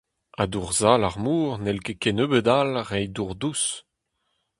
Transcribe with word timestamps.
Ha 0.37 0.43
dour 0.51 0.69
sall 0.79 1.01
ar 1.09 1.17
mor 1.23 1.49
n’hell 1.61 1.83
ket 1.85 1.99
kennebeut-all 2.01 2.71
reiñ 2.89 3.09
dour 3.15 3.31
dous. 3.41 3.63